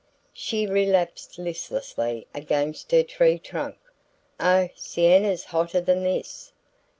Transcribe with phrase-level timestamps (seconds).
[0.33, 3.77] She relapsed listlessly against her tree trunk.
[4.39, 6.53] "Oh, Siena's hotter than this."